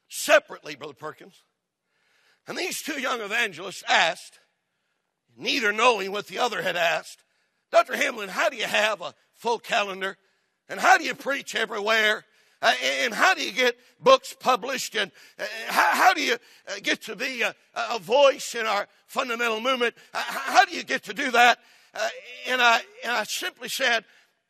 separately 0.09 0.75
brother 0.75 0.93
perkins. 0.93 1.43
And 2.47 2.57
these 2.57 2.81
two 2.81 2.99
young 2.99 3.21
evangelists 3.21 3.83
asked 3.87 4.39
neither 5.39 5.71
knowing 5.71 6.11
what 6.11 6.27
the 6.27 6.37
other 6.37 6.61
had 6.61 6.75
asked 6.75 7.23
dr 7.71 7.95
hamlin 7.95 8.29
how 8.29 8.49
do 8.49 8.57
you 8.57 8.65
have 8.65 9.01
a 9.01 9.13
full 9.33 9.57
calendar 9.57 10.17
and 10.67 10.79
how 10.79 10.97
do 10.97 11.03
you 11.03 11.15
preach 11.15 11.55
everywhere 11.55 12.25
uh, 12.61 12.73
and 13.03 13.13
how 13.13 13.33
do 13.33 13.41
you 13.41 13.53
get 13.53 13.77
books 14.01 14.35
published? 14.37 14.95
And 14.95 15.11
uh, 15.39 15.45
how, 15.67 15.89
how, 15.93 16.13
do 16.13 16.21
you 16.21 16.33
uh, 16.67 16.75
get 16.83 17.01
to 17.03 17.15
be 17.15 17.41
a, 17.41 17.55
a, 17.73 17.99
voice 17.99 18.53
in 18.53 18.65
our 18.65 18.87
fundamental 19.07 19.61
movement? 19.61 19.95
Uh, 20.13 20.21
how 20.27 20.65
do 20.65 20.75
you 20.75 20.83
get 20.83 21.03
to 21.03 21.13
do 21.13 21.31
that? 21.31 21.59
Uh, 21.93 22.09
and, 22.47 22.61
I, 22.61 22.81
and 23.03 23.13
I 23.13 23.23
simply 23.23 23.69
said, 23.69 24.03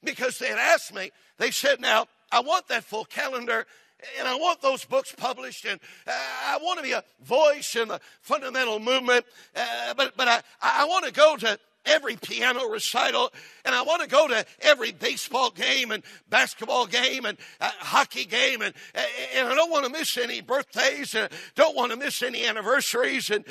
because 0.03 0.39
they 0.39 0.47
had 0.47 0.57
asked 0.57 0.93
me, 0.93 1.11
they 1.37 1.51
said, 1.51 1.79
now, 1.79 2.07
I 2.31 2.41
want 2.41 2.67
that 2.69 2.83
full 2.83 3.05
calendar 3.05 3.67
and 4.17 4.27
I 4.27 4.35
want 4.35 4.61
those 4.61 4.85
books 4.85 5.13
published, 5.15 5.65
and 5.65 5.79
uh, 6.07 6.11
I 6.11 6.59
want 6.61 6.79
to 6.79 6.83
be 6.83 6.93
a 6.93 7.03
voice 7.23 7.75
in 7.75 7.87
the 7.89 7.99
fundamental 8.21 8.79
movement, 8.79 9.25
uh, 9.55 9.93
but, 9.95 10.15
but 10.15 10.27
I, 10.27 10.41
I 10.61 10.85
want 10.85 11.05
to 11.05 11.11
go 11.11 11.35
to 11.37 11.59
every 11.85 12.15
piano 12.15 12.67
recital, 12.67 13.31
and 13.65 13.73
I 13.73 13.81
want 13.81 14.01
to 14.01 14.07
go 14.07 14.27
to 14.27 14.45
every 14.61 14.91
baseball 14.91 15.49
game 15.49 15.91
and 15.91 16.03
basketball 16.29 16.85
game 16.85 17.25
and 17.25 17.37
uh, 17.59 17.71
hockey 17.79 18.25
game, 18.25 18.61
and 18.61 18.73
and 19.35 19.47
I 19.47 19.55
don't 19.55 19.71
want 19.71 19.85
to 19.85 19.91
miss 19.91 20.17
any 20.17 20.41
birthdays, 20.41 21.15
and 21.15 21.29
don't 21.55 21.75
want 21.75 21.91
to 21.91 21.97
miss 21.97 22.21
any 22.21 22.45
anniversaries, 22.45 23.29
and 23.29 23.43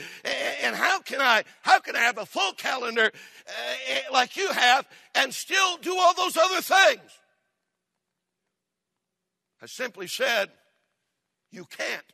and 0.62 0.76
how 0.76 1.00
can 1.00 1.21
I 1.21 1.45
how 1.62 1.81
can 1.81 1.97
I 1.97 2.00
have 2.00 2.19
a 2.19 2.26
full 2.26 2.52
calendar 2.52 3.11
uh, 3.47 4.12
like 4.12 4.37
you 4.37 4.49
have 4.49 4.87
and 5.14 5.33
still 5.33 5.76
do 5.78 5.97
all 5.97 6.14
those 6.14 6.37
other 6.37 6.61
things? 6.61 7.17
I 9.62 9.67
simply 9.67 10.07
said, 10.07 10.50
you 11.50 11.65
can't. 11.65 12.12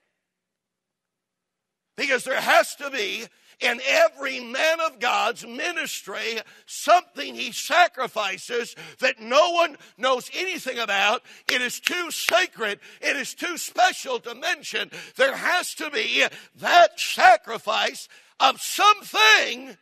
Because 1.96 2.24
there 2.24 2.40
has 2.40 2.74
to 2.76 2.90
be 2.90 3.26
in 3.60 3.80
every 3.86 4.40
man 4.40 4.80
of 4.80 4.98
God's 4.98 5.46
ministry 5.46 6.40
something 6.66 7.34
he 7.34 7.52
sacrifices 7.52 8.74
that 8.98 9.20
no 9.20 9.52
one 9.52 9.76
knows 9.96 10.28
anything 10.34 10.78
about. 10.78 11.22
It 11.48 11.62
is 11.62 11.78
too 11.78 12.10
sacred, 12.10 12.80
it 13.00 13.16
is 13.16 13.34
too 13.34 13.56
special 13.56 14.18
to 14.20 14.34
mention. 14.34 14.90
There 15.16 15.36
has 15.36 15.74
to 15.74 15.90
be 15.90 16.24
that 16.56 16.98
sacrifice 16.98 18.08
of 18.40 18.60
something 18.60 19.76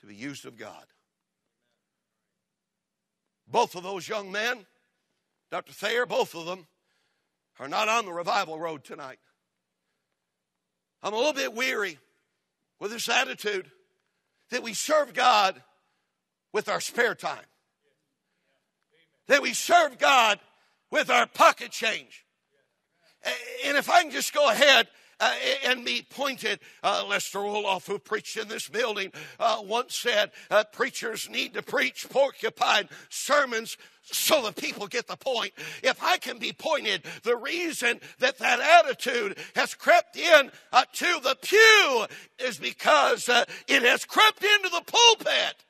to 0.00 0.06
be 0.06 0.14
used 0.14 0.44
of 0.44 0.56
God. 0.56 0.84
Both 3.46 3.76
of 3.76 3.84
those 3.84 4.08
young 4.08 4.32
men, 4.32 4.66
Dr. 5.50 5.72
Thayer, 5.72 6.06
both 6.06 6.34
of 6.34 6.46
them, 6.46 6.66
are 7.58 7.68
not 7.68 7.88
on 7.88 8.04
the 8.04 8.12
revival 8.12 8.58
road 8.58 8.84
tonight. 8.84 9.18
I'm 11.02 11.12
a 11.12 11.16
little 11.16 11.32
bit 11.32 11.54
weary 11.54 11.98
with 12.80 12.90
this 12.90 13.08
attitude 13.08 13.70
that 14.50 14.62
we 14.62 14.74
serve 14.74 15.14
God 15.14 15.62
with 16.52 16.68
our 16.68 16.80
spare 16.80 17.14
time, 17.14 17.44
that 19.28 19.42
we 19.42 19.52
serve 19.52 19.98
God 19.98 20.40
with 20.90 21.10
our 21.10 21.26
pocket 21.26 21.70
change. 21.70 22.24
And 23.64 23.76
if 23.76 23.90
I 23.90 24.02
can 24.02 24.10
just 24.10 24.32
go 24.32 24.48
ahead 24.50 24.88
uh, 25.20 25.34
and 25.64 25.84
be 25.84 26.06
pointed. 26.08 26.60
Uh, 26.82 27.04
Lester 27.08 27.38
Roloff, 27.38 27.86
who 27.86 27.98
preached 27.98 28.36
in 28.36 28.48
this 28.48 28.68
building, 28.68 29.12
uh, 29.38 29.58
once 29.62 29.96
said, 29.96 30.30
uh, 30.50 30.64
Preachers 30.72 31.28
need 31.30 31.54
to 31.54 31.62
preach 31.62 32.08
porcupine 32.08 32.88
sermons 33.08 33.76
so 34.02 34.42
the 34.42 34.52
people 34.52 34.86
get 34.86 35.08
the 35.08 35.16
point. 35.16 35.52
If 35.82 36.02
I 36.02 36.18
can 36.18 36.38
be 36.38 36.52
pointed, 36.52 37.02
the 37.22 37.36
reason 37.36 38.00
that 38.18 38.38
that 38.38 38.60
attitude 38.60 39.38
has 39.54 39.74
crept 39.74 40.16
in 40.16 40.50
uh, 40.72 40.84
to 40.92 41.20
the 41.22 41.36
pew 41.40 42.06
is 42.38 42.58
because 42.58 43.28
uh, 43.28 43.44
it 43.66 43.82
has 43.82 44.04
crept 44.04 44.44
into 44.44 44.68
the 44.68 44.82
pulpit. 44.86 45.64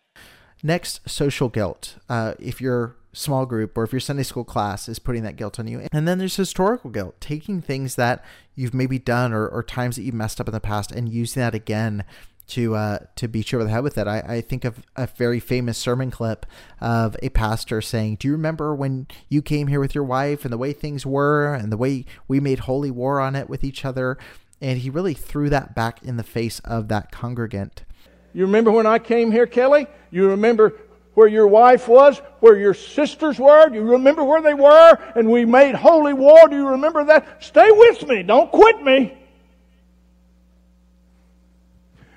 Next, 0.62 1.08
social 1.08 1.48
guilt. 1.48 1.96
Uh, 2.08 2.34
if 2.38 2.60
your 2.60 2.96
small 3.16 3.46
group 3.46 3.76
or 3.76 3.84
if 3.84 3.92
your 3.92 4.00
Sunday 4.00 4.22
school 4.22 4.44
class 4.44 4.88
is 4.88 4.98
putting 4.98 5.22
that 5.22 5.36
guilt 5.36 5.58
on 5.58 5.66
you. 5.66 5.86
And 5.92 6.06
then 6.06 6.18
there's 6.18 6.36
historical 6.36 6.90
guilt, 6.90 7.20
taking 7.20 7.62
things 7.62 7.94
that 7.96 8.24
you've 8.54 8.74
maybe 8.74 8.98
done 8.98 9.32
or, 9.32 9.48
or 9.48 9.62
times 9.62 9.96
that 9.96 10.02
you've 10.02 10.14
messed 10.14 10.40
up 10.40 10.48
in 10.48 10.54
the 10.54 10.60
past 10.60 10.92
and 10.92 11.08
using 11.08 11.40
that 11.40 11.54
again 11.54 12.04
to 12.48 12.76
uh, 12.76 12.98
to 13.16 13.26
beat 13.26 13.50
you 13.50 13.58
over 13.58 13.64
the 13.64 13.70
head 13.70 13.82
with 13.82 13.98
it. 13.98 14.06
I, 14.06 14.20
I 14.20 14.40
think 14.40 14.64
of 14.64 14.84
a 14.94 15.08
very 15.08 15.40
famous 15.40 15.76
sermon 15.78 16.12
clip 16.12 16.46
of 16.80 17.16
a 17.22 17.28
pastor 17.30 17.80
saying, 17.80 18.16
"Do 18.20 18.28
you 18.28 18.32
remember 18.32 18.72
when 18.72 19.08
you 19.28 19.42
came 19.42 19.66
here 19.66 19.80
with 19.80 19.94
your 19.94 20.04
wife 20.04 20.44
and 20.44 20.52
the 20.52 20.58
way 20.58 20.72
things 20.72 21.04
were 21.04 21.54
and 21.54 21.72
the 21.72 21.76
way 21.76 22.04
we 22.28 22.38
made 22.38 22.60
holy 22.60 22.90
war 22.90 23.20
on 23.20 23.34
it 23.34 23.50
with 23.50 23.64
each 23.64 23.84
other?" 23.84 24.16
And 24.60 24.78
he 24.78 24.90
really 24.90 25.14
threw 25.14 25.50
that 25.50 25.74
back 25.74 26.02
in 26.04 26.18
the 26.18 26.22
face 26.22 26.60
of 26.60 26.86
that 26.88 27.10
congregant. 27.10 27.84
You 28.32 28.44
remember 28.46 28.70
when 28.70 28.86
I 28.86 28.98
came 28.98 29.32
here, 29.32 29.46
Kelly? 29.46 29.86
You 30.10 30.28
remember 30.28 30.74
where 31.16 31.26
your 31.26 31.48
wife 31.48 31.88
was, 31.88 32.18
where 32.40 32.58
your 32.58 32.74
sisters 32.74 33.38
were. 33.38 33.70
Do 33.70 33.76
you 33.76 33.82
remember 33.82 34.22
where 34.22 34.42
they 34.42 34.52
were? 34.52 34.98
And 35.14 35.30
we 35.30 35.46
made 35.46 35.74
holy 35.74 36.12
war. 36.12 36.46
Do 36.46 36.56
you 36.56 36.68
remember 36.68 37.04
that? 37.06 37.42
Stay 37.42 37.70
with 37.70 38.06
me. 38.06 38.22
Don't 38.22 38.52
quit 38.52 38.82
me. 38.82 39.16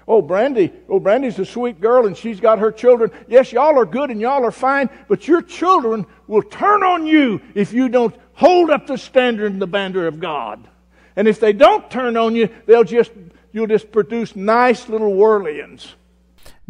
Oh, 0.05 0.21
Brandy. 0.21 0.73
Oh, 0.89 0.99
Brandy's 0.99 1.39
a 1.39 1.45
sweet 1.45 1.79
girl 1.79 2.07
and 2.07 2.17
she's 2.17 2.41
got 2.41 2.59
her 2.59 2.73
children. 2.73 3.09
Yes, 3.29 3.53
y'all 3.53 3.79
are 3.79 3.85
good 3.85 4.09
and 4.09 4.19
y'all 4.19 4.43
are 4.43 4.51
fine, 4.51 4.89
but 5.07 5.29
your 5.29 5.43
children 5.43 6.05
will 6.27 6.43
turn 6.43 6.83
on 6.83 7.07
you 7.07 7.39
if 7.55 7.71
you 7.71 7.87
don't 7.87 8.13
hold 8.33 8.69
up 8.69 8.85
the 8.85 8.97
standard 8.97 9.53
and 9.53 9.61
the 9.61 9.67
banner 9.67 10.07
of 10.07 10.19
God. 10.19 10.67
And 11.15 11.25
if 11.25 11.39
they 11.39 11.53
don't 11.53 11.89
turn 11.89 12.17
on 12.17 12.35
you, 12.35 12.49
they'll 12.65 12.83
just, 12.83 13.11
you'll 13.53 13.67
just 13.67 13.93
produce 13.93 14.35
nice 14.35 14.89
little 14.89 15.13
whirlians. 15.13 15.87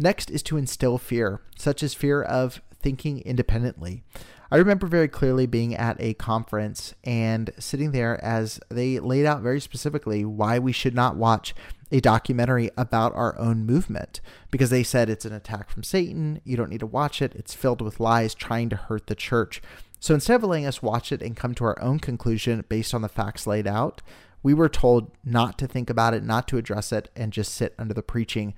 Next 0.02 0.30
is 0.30 0.42
to 0.44 0.56
instill 0.56 0.96
fear, 0.96 1.42
such 1.58 1.82
as 1.82 1.92
fear 1.92 2.22
of 2.22 2.62
thinking 2.72 3.20
independently. 3.20 4.02
I 4.50 4.56
remember 4.56 4.86
very 4.86 5.08
clearly 5.08 5.44
being 5.44 5.76
at 5.76 6.00
a 6.00 6.14
conference 6.14 6.94
and 7.04 7.50
sitting 7.58 7.92
there 7.92 8.18
as 8.24 8.58
they 8.70 8.98
laid 8.98 9.26
out 9.26 9.42
very 9.42 9.60
specifically 9.60 10.24
why 10.24 10.58
we 10.58 10.72
should 10.72 10.94
not 10.94 11.16
watch 11.16 11.54
a 11.92 12.00
documentary 12.00 12.70
about 12.78 13.14
our 13.14 13.38
own 13.38 13.66
movement 13.66 14.22
because 14.50 14.70
they 14.70 14.82
said 14.82 15.10
it's 15.10 15.26
an 15.26 15.34
attack 15.34 15.68
from 15.68 15.82
Satan. 15.82 16.40
You 16.44 16.56
don't 16.56 16.70
need 16.70 16.80
to 16.80 16.86
watch 16.86 17.20
it. 17.20 17.34
It's 17.34 17.52
filled 17.52 17.82
with 17.82 18.00
lies 18.00 18.34
trying 18.34 18.70
to 18.70 18.76
hurt 18.76 19.06
the 19.06 19.14
church. 19.14 19.60
So 19.98 20.14
instead 20.14 20.36
of 20.36 20.44
letting 20.44 20.64
us 20.64 20.82
watch 20.82 21.12
it 21.12 21.20
and 21.20 21.36
come 21.36 21.54
to 21.56 21.64
our 21.64 21.80
own 21.82 21.98
conclusion 21.98 22.64
based 22.70 22.94
on 22.94 23.02
the 23.02 23.08
facts 23.10 23.46
laid 23.46 23.66
out, 23.66 24.00
we 24.42 24.54
were 24.54 24.70
told 24.70 25.10
not 25.24 25.58
to 25.58 25.66
think 25.66 25.90
about 25.90 26.14
it, 26.14 26.24
not 26.24 26.48
to 26.48 26.56
address 26.56 26.90
it, 26.92 27.10
and 27.14 27.32
just 27.32 27.52
sit 27.52 27.74
under 27.78 27.92
the 27.92 28.02
preaching 28.02 28.54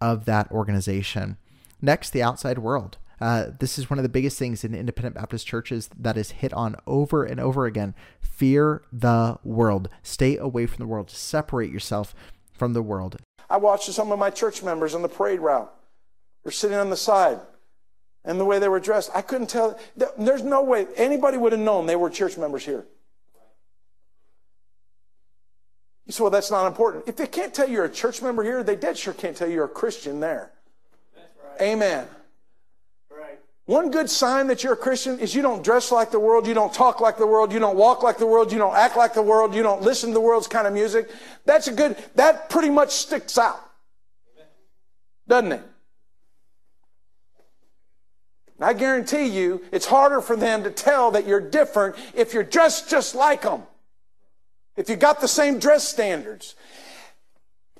of 0.00 0.24
that 0.24 0.50
organization. 0.50 1.36
Next, 1.80 2.10
the 2.10 2.22
outside 2.22 2.58
world. 2.58 2.98
Uh, 3.20 3.46
this 3.58 3.78
is 3.78 3.88
one 3.88 3.98
of 3.98 4.02
the 4.02 4.08
biggest 4.10 4.38
things 4.38 4.62
in 4.64 4.74
independent 4.74 5.14
Baptist 5.14 5.46
churches 5.46 5.88
that 5.98 6.16
is 6.16 6.32
hit 6.32 6.52
on 6.52 6.76
over 6.86 7.24
and 7.24 7.40
over 7.40 7.66
again. 7.66 7.94
Fear 8.20 8.82
the 8.92 9.38
world. 9.42 9.88
Stay 10.02 10.36
away 10.36 10.66
from 10.66 10.78
the 10.78 10.86
world. 10.86 11.10
Separate 11.10 11.70
yourself 11.70 12.14
from 12.52 12.74
the 12.74 12.82
world. 12.82 13.16
I 13.48 13.56
watched 13.56 13.90
some 13.92 14.12
of 14.12 14.18
my 14.18 14.30
church 14.30 14.62
members 14.62 14.94
on 14.94 15.02
the 15.02 15.08
parade 15.08 15.40
route. 15.40 15.72
They're 16.42 16.52
sitting 16.52 16.76
on 16.76 16.90
the 16.90 16.96
side. 16.96 17.40
And 18.24 18.40
the 18.40 18.44
way 18.44 18.58
they 18.58 18.68
were 18.68 18.80
dressed, 18.80 19.10
I 19.14 19.22
couldn't 19.22 19.48
tell. 19.48 19.78
There's 20.18 20.42
no 20.42 20.62
way 20.62 20.86
anybody 20.96 21.38
would 21.38 21.52
have 21.52 21.60
known 21.60 21.86
they 21.86 21.96
were 21.96 22.10
church 22.10 22.36
members 22.36 22.64
here. 22.64 22.84
You 26.06 26.12
say, 26.12 26.22
well, 26.22 26.30
that's 26.30 26.50
not 26.50 26.66
important. 26.66 27.04
If 27.08 27.16
they 27.16 27.26
can't 27.26 27.52
tell 27.52 27.68
you're 27.68 27.84
a 27.84 27.90
church 27.90 28.22
member 28.22 28.44
here, 28.44 28.62
they 28.62 28.76
dead 28.76 28.96
sure 28.96 29.12
can't 29.12 29.36
tell 29.36 29.48
you're 29.48 29.64
a 29.64 29.68
Christian 29.68 30.20
there. 30.20 30.52
Right. 31.16 31.72
Amen. 31.72 32.06
Right. 33.10 33.40
One 33.64 33.90
good 33.90 34.08
sign 34.08 34.46
that 34.46 34.62
you're 34.62 34.74
a 34.74 34.76
Christian 34.76 35.18
is 35.18 35.34
you 35.34 35.42
don't 35.42 35.64
dress 35.64 35.90
like 35.90 36.12
the 36.12 36.20
world, 36.20 36.46
you 36.46 36.54
don't 36.54 36.72
talk 36.72 37.00
like 37.00 37.18
the 37.18 37.26
world, 37.26 37.52
you 37.52 37.58
don't 37.58 37.76
walk 37.76 38.04
like 38.04 38.18
the 38.18 38.26
world, 38.26 38.52
you 38.52 38.58
don't 38.58 38.76
act 38.76 38.96
like 38.96 39.14
the 39.14 39.22
world, 39.22 39.52
you 39.52 39.64
don't 39.64 39.82
listen 39.82 40.10
to 40.10 40.14
the 40.14 40.20
world's 40.20 40.46
kind 40.46 40.68
of 40.68 40.72
music. 40.72 41.10
That's 41.44 41.66
a 41.66 41.72
good, 41.72 41.96
that 42.14 42.48
pretty 42.50 42.70
much 42.70 42.92
sticks 42.92 43.36
out. 43.36 43.60
Doesn't 45.26 45.52
it? 45.52 45.62
I 48.60 48.72
guarantee 48.74 49.26
you, 49.26 49.64
it's 49.72 49.86
harder 49.86 50.20
for 50.20 50.36
them 50.36 50.62
to 50.62 50.70
tell 50.70 51.10
that 51.10 51.26
you're 51.26 51.40
different 51.40 51.96
if 52.14 52.32
you're 52.32 52.44
dressed 52.44 52.88
just 52.88 53.16
like 53.16 53.42
them 53.42 53.64
if 54.76 54.88
you 54.88 54.96
got 54.96 55.20
the 55.20 55.28
same 55.28 55.58
dress 55.58 55.88
standards. 55.88 56.54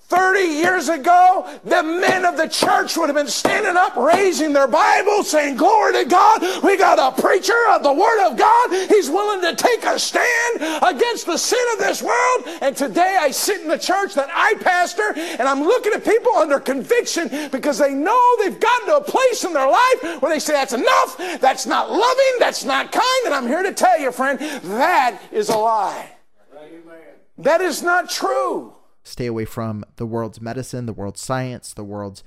30 0.09 0.39
years 0.41 0.89
ago, 0.89 1.51
the 1.65 1.83
men 1.83 2.25
of 2.25 2.37
the 2.37 2.47
church 2.47 2.97
would 2.97 3.09
have 3.09 3.17
been 3.17 3.27
standing 3.27 3.77
up, 3.77 3.97
raising 3.97 4.53
their 4.53 4.69
Bible, 4.69 5.25
saying, 5.25 5.57
Glory 5.57 5.95
to 5.95 6.05
God. 6.05 6.63
We 6.63 6.77
got 6.77 7.01
a 7.01 7.21
preacher 7.21 7.59
of 7.71 7.83
the 7.83 7.93
Word 7.93 8.29
of 8.29 8.37
God. 8.37 8.89
He's 8.89 9.11
willing 9.11 9.41
to 9.41 9.61
take 9.61 9.83
a 9.83 9.99
stand 9.99 10.85
against 10.85 11.27
the 11.27 11.37
sin 11.37 11.59
of 11.73 11.81
this 11.81 12.03
world. 12.03 12.45
And 12.63 12.77
today 12.77 13.19
I 13.19 13.33
sit 13.33 13.63
in 13.63 13.69
the 13.69 13.79
church 13.79 14.15
that 14.15 14.29
I 14.33 14.55
pastor, 14.61 15.13
and 15.17 15.43
I'm 15.43 15.63
looking 15.63 15.93
at 15.93 16.05
people 16.05 16.33
under 16.35 16.61
conviction 16.61 17.29
because 17.51 17.79
they 17.79 17.93
know 17.93 18.21
they've 18.39 18.61
gotten 18.61 18.87
to 18.87 18.97
a 18.99 19.03
place 19.03 19.43
in 19.43 19.53
their 19.53 19.69
life 19.69 20.23
where 20.23 20.33
they 20.33 20.39
say, 20.39 20.53
That's 20.53 20.73
enough. 20.73 21.17
That's 21.41 21.67
not 21.67 21.91
loving. 21.91 22.35
That's 22.39 22.65
not 22.65 22.93
kind. 22.93 23.23
And 23.25 23.35
I'm 23.35 23.49
here 23.49 23.65
to 23.65 23.73
tell 23.73 23.99
you, 23.99 24.13
friend, 24.13 24.39
that 24.39 25.21
is 25.33 25.49
a 25.49 25.57
lie. 25.57 26.16
That 27.39 27.61
is 27.61 27.83
not 27.83 28.11
true. 28.11 28.75
Stay 29.03 29.27
away 29.27 29.45
from 29.45 29.85
the 29.97 30.07
world's 30.07 30.41
medicine, 30.41 30.87
the 30.87 30.93
world's 30.93 31.21
science, 31.21 31.73
the 31.73 31.85
world's 31.85 32.25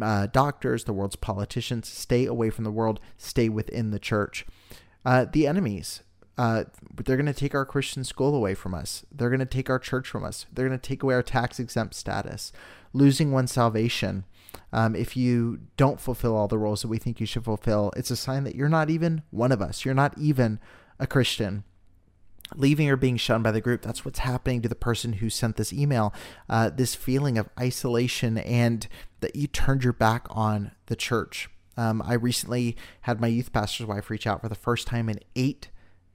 uh, 0.00 0.26
doctors, 0.26 0.84
the 0.84 0.92
world's 0.92 1.16
politicians. 1.16 1.88
Stay 1.88 2.26
away 2.26 2.50
from 2.50 2.64
the 2.64 2.70
world. 2.70 3.00
Stay 3.16 3.48
within 3.48 3.90
the 3.90 3.98
church. 3.98 4.46
Uh, 5.04 5.26
the 5.30 5.46
enemies. 5.46 6.02
Uh, 6.38 6.64
they're 7.04 7.16
going 7.16 7.26
to 7.26 7.34
take 7.34 7.54
our 7.54 7.66
Christian 7.66 8.04
school 8.04 8.34
away 8.34 8.54
from 8.54 8.74
us. 8.74 9.04
They're 9.12 9.28
going 9.28 9.40
to 9.40 9.46
take 9.46 9.68
our 9.68 9.78
church 9.78 10.08
from 10.08 10.24
us. 10.24 10.46
They're 10.52 10.68
going 10.68 10.78
to 10.78 10.88
take 10.88 11.02
away 11.02 11.14
our 11.14 11.22
tax 11.22 11.58
exempt 11.58 11.94
status. 11.94 12.52
Losing 12.92 13.32
one's 13.32 13.52
salvation. 13.52 14.24
Um, 14.72 14.94
if 14.94 15.16
you 15.16 15.60
don't 15.76 16.00
fulfill 16.00 16.36
all 16.36 16.48
the 16.48 16.58
roles 16.58 16.82
that 16.82 16.88
we 16.88 16.98
think 16.98 17.20
you 17.20 17.26
should 17.26 17.44
fulfill, 17.44 17.92
it's 17.96 18.10
a 18.10 18.16
sign 18.16 18.44
that 18.44 18.54
you're 18.54 18.68
not 18.68 18.88
even 18.88 19.22
one 19.30 19.52
of 19.52 19.60
us. 19.60 19.84
You're 19.84 19.94
not 19.94 20.16
even 20.16 20.60
a 20.98 21.06
Christian 21.06 21.64
leaving 22.54 22.88
or 22.88 22.96
being 22.96 23.16
shunned 23.16 23.44
by 23.44 23.52
the 23.52 23.60
group. 23.60 23.82
That's 23.82 24.04
what's 24.04 24.20
happening 24.20 24.62
to 24.62 24.68
the 24.68 24.74
person 24.74 25.14
who 25.14 25.30
sent 25.30 25.56
this 25.56 25.72
email. 25.72 26.14
Uh, 26.48 26.70
this 26.70 26.94
feeling 26.94 27.38
of 27.38 27.48
isolation 27.58 28.38
and 28.38 28.86
that 29.20 29.36
you 29.36 29.46
turned 29.46 29.84
your 29.84 29.92
back 29.92 30.26
on 30.30 30.72
the 30.86 30.96
church. 30.96 31.48
Um, 31.76 32.02
I 32.04 32.14
recently 32.14 32.76
had 33.02 33.20
my 33.20 33.28
youth 33.28 33.52
pastor's 33.52 33.86
wife 33.86 34.10
reach 34.10 34.26
out 34.26 34.40
for 34.40 34.48
the 34.48 34.54
first 34.54 34.86
time 34.86 35.08
in 35.08 35.20
eight 35.36 35.70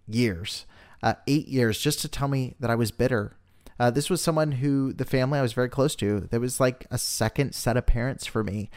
years. 0.08 0.66
Uh, 1.02 1.16
eight 1.28 1.48
years 1.48 1.80
just 1.80 2.00
to 2.02 2.08
tell 2.08 2.28
me 2.28 2.56
that 2.60 2.70
I 2.70 2.76
was 2.76 2.92
bitter. 2.92 3.38
Uh, 3.80 3.92
this 3.92 4.10
was 4.10 4.22
someone 4.22 4.54
who 4.54 4.94
the 4.94 5.06
family 5.06 5.40
I 5.40 5.42
was 5.42 5.54
very 5.54 5.70
close 5.70 5.96
to. 5.98 6.22
There 6.32 6.40
was 6.40 6.60
like 6.60 6.86
a 6.92 6.98
second 6.98 7.54
set 7.54 7.78
of 7.78 7.86
parents 7.86 8.26
for 8.26 8.44
me. 8.44 8.70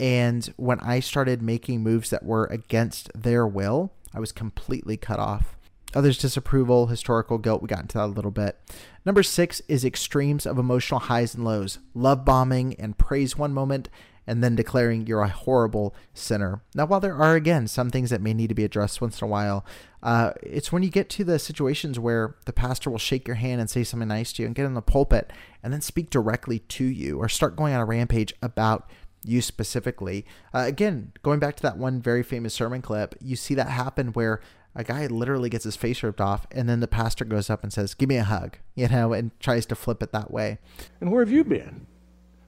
And 0.00 0.52
when 0.56 0.80
I 0.80 1.00
started 1.00 1.42
making 1.42 1.82
moves 1.82 2.10
that 2.10 2.24
were 2.24 2.46
against 2.46 3.10
their 3.14 3.46
will, 3.46 3.92
I 4.14 4.20
was 4.20 4.32
completely 4.32 4.96
cut 4.96 5.18
off. 5.18 5.57
Others' 5.94 6.18
disapproval, 6.18 6.88
historical 6.88 7.38
guilt, 7.38 7.62
we 7.62 7.68
got 7.68 7.80
into 7.80 7.96
that 7.96 8.04
a 8.04 8.06
little 8.06 8.30
bit. 8.30 8.58
Number 9.06 9.22
six 9.22 9.62
is 9.68 9.84
extremes 9.84 10.44
of 10.44 10.58
emotional 10.58 11.00
highs 11.00 11.34
and 11.34 11.44
lows, 11.44 11.78
love 11.94 12.24
bombing 12.24 12.74
and 12.78 12.98
praise 12.98 13.38
one 13.38 13.54
moment, 13.54 13.88
and 14.26 14.44
then 14.44 14.54
declaring 14.54 15.06
you're 15.06 15.22
a 15.22 15.28
horrible 15.28 15.94
sinner. 16.12 16.60
Now, 16.74 16.84
while 16.84 17.00
there 17.00 17.16
are, 17.16 17.34
again, 17.34 17.66
some 17.66 17.88
things 17.88 18.10
that 18.10 18.20
may 18.20 18.34
need 18.34 18.48
to 18.48 18.54
be 18.54 18.64
addressed 18.64 19.00
once 19.00 19.22
in 19.22 19.24
a 19.24 19.30
while, 19.30 19.64
uh, 20.02 20.32
it's 20.42 20.70
when 20.70 20.82
you 20.82 20.90
get 20.90 21.08
to 21.08 21.24
the 21.24 21.38
situations 21.38 21.98
where 21.98 22.36
the 22.44 22.52
pastor 22.52 22.90
will 22.90 22.98
shake 22.98 23.26
your 23.26 23.36
hand 23.36 23.58
and 23.58 23.70
say 23.70 23.82
something 23.82 24.08
nice 24.08 24.34
to 24.34 24.42
you 24.42 24.46
and 24.46 24.54
get 24.54 24.66
in 24.66 24.74
the 24.74 24.82
pulpit 24.82 25.32
and 25.62 25.72
then 25.72 25.80
speak 25.80 26.10
directly 26.10 26.58
to 26.58 26.84
you 26.84 27.18
or 27.18 27.30
start 27.30 27.56
going 27.56 27.72
on 27.72 27.80
a 27.80 27.86
rampage 27.86 28.34
about 28.42 28.90
you 29.24 29.40
specifically. 29.40 30.26
Uh, 30.52 30.64
again, 30.66 31.12
going 31.22 31.40
back 31.40 31.56
to 31.56 31.62
that 31.62 31.78
one 31.78 32.00
very 32.00 32.22
famous 32.22 32.52
sermon 32.52 32.82
clip, 32.82 33.14
you 33.20 33.34
see 33.34 33.54
that 33.54 33.70
happen 33.70 34.08
where 34.08 34.42
a 34.78 34.84
guy 34.84 35.08
literally 35.08 35.50
gets 35.50 35.64
his 35.64 35.74
face 35.74 36.04
ripped 36.04 36.20
off, 36.20 36.46
and 36.52 36.68
then 36.68 36.78
the 36.78 36.86
pastor 36.86 37.24
goes 37.24 37.50
up 37.50 37.64
and 37.64 37.72
says, 37.72 37.94
Give 37.94 38.08
me 38.08 38.16
a 38.16 38.22
hug, 38.22 38.58
you 38.76 38.86
know, 38.86 39.12
and 39.12 39.32
tries 39.40 39.66
to 39.66 39.74
flip 39.74 40.04
it 40.04 40.12
that 40.12 40.30
way. 40.30 40.58
And 41.00 41.10
where 41.10 41.20
have 41.20 41.32
you 41.32 41.42
been, 41.42 41.88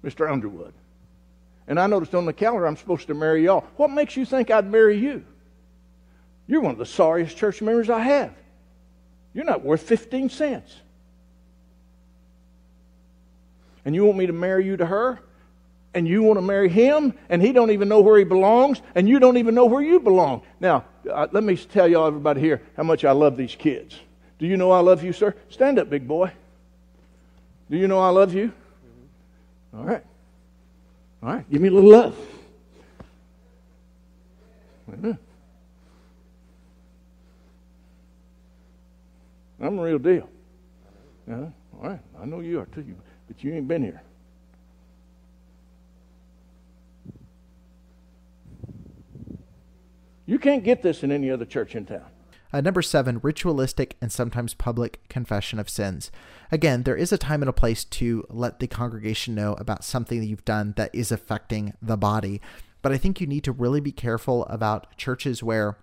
Mr. 0.04 0.30
Underwood? 0.30 0.72
And 1.66 1.78
I 1.78 1.88
noticed 1.88 2.14
on 2.14 2.26
the 2.26 2.32
calendar 2.32 2.68
I'm 2.68 2.76
supposed 2.76 3.08
to 3.08 3.14
marry 3.14 3.44
y'all. 3.44 3.66
What 3.76 3.90
makes 3.90 4.16
you 4.16 4.24
think 4.24 4.48
I'd 4.48 4.70
marry 4.70 4.96
you? 4.96 5.24
You're 6.46 6.60
one 6.60 6.70
of 6.70 6.78
the 6.78 6.86
sorriest 6.86 7.36
church 7.36 7.60
members 7.62 7.90
I 7.90 7.98
have. 7.98 8.32
You're 9.34 9.44
not 9.44 9.64
worth 9.64 9.82
15 9.82 10.30
cents. 10.30 10.76
And 13.84 13.92
you 13.92 14.04
want 14.04 14.18
me 14.18 14.26
to 14.26 14.32
marry 14.32 14.64
you 14.64 14.76
to 14.76 14.86
her? 14.86 15.18
And 15.94 16.06
you 16.06 16.22
want 16.22 16.36
to 16.36 16.42
marry 16.42 16.68
him 16.68 17.14
and 17.28 17.42
he 17.42 17.52
don't 17.52 17.70
even 17.70 17.88
know 17.88 18.00
where 18.00 18.18
he 18.18 18.24
belongs 18.24 18.80
and 18.94 19.08
you 19.08 19.18
don't 19.18 19.36
even 19.36 19.54
know 19.54 19.66
where 19.66 19.82
you 19.82 20.00
belong. 20.00 20.42
Now 20.60 20.84
uh, 21.10 21.26
let 21.32 21.42
me 21.44 21.56
tell 21.56 21.88
y'all 21.88 22.06
everybody 22.06 22.40
here 22.40 22.62
how 22.76 22.82
much 22.82 23.04
i 23.04 23.12
love 23.12 23.36
these 23.36 23.54
kids. 23.54 23.98
Do 24.38 24.46
you 24.46 24.56
know 24.56 24.70
i 24.70 24.80
love 24.80 25.02
you 25.02 25.12
sir? 25.12 25.34
Stand 25.48 25.78
up 25.78 25.90
big 25.90 26.06
boy. 26.06 26.32
Do 27.70 27.76
you 27.76 27.88
know 27.88 27.98
i 27.98 28.10
love 28.10 28.34
you? 28.34 28.52
All 29.76 29.84
right. 29.84 30.04
All 31.22 31.30
right 31.30 31.50
give 31.50 31.60
me 31.60 31.68
a 31.68 31.72
little 31.72 31.90
love. 31.90 32.16
I'm 39.62 39.78
a 39.78 39.82
real 39.82 39.98
deal. 39.98 40.28
Uh-huh. 41.30 41.46
all 41.80 41.88
right 41.88 42.00
i 42.20 42.24
know 42.24 42.40
you 42.40 42.58
are 42.58 42.66
too 42.66 42.84
but 43.28 43.44
you 43.44 43.54
ain't 43.54 43.68
been 43.68 43.82
here 43.82 44.02
You 50.30 50.38
can't 50.38 50.62
get 50.62 50.82
this 50.82 51.02
in 51.02 51.10
any 51.10 51.28
other 51.28 51.44
church 51.44 51.74
in 51.74 51.86
town. 51.86 52.06
Uh, 52.52 52.60
number 52.60 52.82
seven, 52.82 53.18
ritualistic 53.20 53.96
and 54.00 54.12
sometimes 54.12 54.54
public 54.54 55.00
confession 55.08 55.58
of 55.58 55.68
sins. 55.68 56.12
Again, 56.52 56.84
there 56.84 56.94
is 56.94 57.10
a 57.10 57.18
time 57.18 57.42
and 57.42 57.48
a 57.48 57.52
place 57.52 57.82
to 57.86 58.24
let 58.28 58.60
the 58.60 58.68
congregation 58.68 59.34
know 59.34 59.54
about 59.54 59.82
something 59.82 60.20
that 60.20 60.26
you've 60.26 60.44
done 60.44 60.74
that 60.76 60.94
is 60.94 61.10
affecting 61.10 61.74
the 61.82 61.96
body. 61.96 62.40
But 62.80 62.92
I 62.92 62.96
think 62.96 63.20
you 63.20 63.26
need 63.26 63.42
to 63.42 63.50
really 63.50 63.80
be 63.80 63.90
careful 63.90 64.46
about 64.46 64.96
churches 64.96 65.42
where 65.42 65.78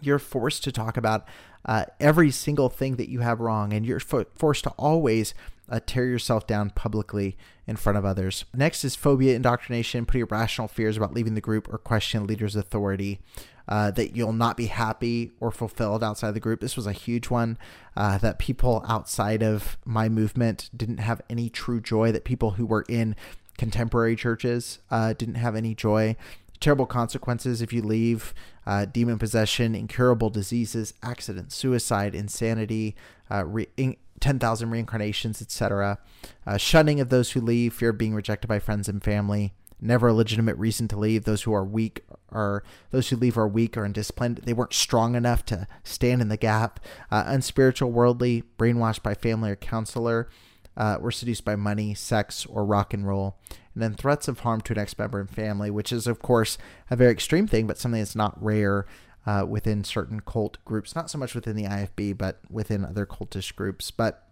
you're 0.00 0.20
forced 0.20 0.62
to 0.62 0.70
talk 0.70 0.96
about 0.96 1.26
uh, 1.64 1.86
every 1.98 2.30
single 2.30 2.68
thing 2.68 2.94
that 2.94 3.08
you 3.08 3.20
have 3.20 3.40
wrong, 3.40 3.72
and 3.72 3.84
you're 3.84 3.98
fo- 3.98 4.26
forced 4.36 4.62
to 4.64 4.70
always 4.78 5.34
uh, 5.68 5.80
tear 5.84 6.06
yourself 6.06 6.46
down 6.46 6.70
publicly 6.70 7.36
in 7.66 7.74
front 7.74 7.98
of 7.98 8.04
others. 8.04 8.44
Next 8.54 8.84
is 8.84 8.94
phobia 8.94 9.34
indoctrination, 9.34 10.06
pretty 10.06 10.20
irrational 10.20 10.68
fears 10.68 10.96
about 10.96 11.14
leaving 11.14 11.34
the 11.34 11.40
group 11.40 11.72
or 11.72 11.78
questioning 11.78 12.28
leaders' 12.28 12.54
authority 12.54 13.20
uh, 13.68 13.90
that 13.92 14.16
you'll 14.16 14.32
not 14.32 14.56
be 14.56 14.66
happy 14.66 15.32
or 15.40 15.50
fulfilled 15.50 16.02
outside 16.02 16.32
the 16.32 16.40
group. 16.40 16.60
This 16.60 16.76
was 16.76 16.86
a 16.86 16.92
huge 16.92 17.30
one 17.30 17.58
uh, 17.96 18.18
that 18.18 18.38
people 18.38 18.84
outside 18.88 19.42
of 19.42 19.76
my 19.84 20.08
movement 20.08 20.70
didn't 20.76 20.98
have 20.98 21.22
any 21.30 21.48
true 21.48 21.80
joy, 21.80 22.12
that 22.12 22.24
people 22.24 22.52
who 22.52 22.66
were 22.66 22.84
in 22.88 23.16
contemporary 23.56 24.16
churches 24.16 24.80
uh, 24.90 25.12
didn't 25.12 25.36
have 25.36 25.56
any 25.56 25.74
joy. 25.74 26.16
Terrible 26.60 26.86
consequences 26.86 27.60
if 27.60 27.72
you 27.72 27.82
leave, 27.82 28.34
uh, 28.66 28.84
demon 28.86 29.18
possession, 29.18 29.74
incurable 29.74 30.30
diseases, 30.30 30.94
accidents, 31.02 31.54
suicide, 31.54 32.14
insanity, 32.14 32.94
uh, 33.30 33.44
re- 33.44 33.68
in- 33.76 33.96
10,000 34.20 34.70
reincarnations, 34.70 35.42
etc. 35.42 35.98
Uh, 36.46 36.56
shunning 36.56 36.98
of 37.00 37.10
those 37.10 37.32
who 37.32 37.40
leave, 37.40 37.74
fear 37.74 37.90
of 37.90 37.98
being 37.98 38.14
rejected 38.14 38.46
by 38.48 38.58
friends 38.58 38.88
and 38.88 39.04
family, 39.04 39.52
never 39.80 40.08
a 40.08 40.14
legitimate 40.14 40.56
reason 40.56 40.88
to 40.88 40.98
leave. 40.98 41.24
Those 41.24 41.42
who 41.42 41.52
are 41.52 41.64
weak 41.64 42.02
are 42.30 42.62
those 42.90 43.08
who 43.08 43.16
leave 43.16 43.38
are 43.38 43.48
weak 43.48 43.76
or 43.76 43.84
undisciplined. 43.84 44.38
They 44.38 44.52
weren't 44.52 44.72
strong 44.72 45.14
enough 45.14 45.44
to 45.46 45.66
stand 45.82 46.22
in 46.22 46.28
the 46.28 46.36
gap. 46.36 46.80
Uh, 47.10 47.24
unspiritual, 47.26 47.92
worldly, 47.92 48.44
brainwashed 48.58 49.02
by 49.02 49.14
family 49.14 49.50
or 49.50 49.56
counselor, 49.56 50.28
uh, 50.76 50.98
were 51.00 51.12
seduced 51.12 51.44
by 51.44 51.56
money, 51.56 51.94
sex, 51.94 52.46
or 52.46 52.64
rock 52.64 52.92
and 52.92 53.06
roll. 53.06 53.38
And 53.74 53.82
then 53.82 53.94
threats 53.94 54.28
of 54.28 54.40
harm 54.40 54.60
to 54.62 54.72
an 54.72 54.78
ex-member 54.78 55.20
and 55.20 55.30
family, 55.30 55.70
which 55.70 55.92
is 55.92 56.06
of 56.06 56.20
course 56.20 56.58
a 56.90 56.96
very 56.96 57.12
extreme 57.12 57.46
thing, 57.46 57.66
but 57.66 57.78
something 57.78 58.00
that's 58.00 58.16
not 58.16 58.42
rare. 58.42 58.86
Uh, 59.26 59.42
within 59.48 59.82
certain 59.82 60.20
cult 60.20 60.62
groups, 60.66 60.94
not 60.94 61.08
so 61.08 61.16
much 61.16 61.34
within 61.34 61.56
the 61.56 61.64
IFB, 61.64 62.18
but 62.18 62.40
within 62.50 62.84
other 62.84 63.06
cultish 63.06 63.56
groups. 63.56 63.90
But 63.90 64.23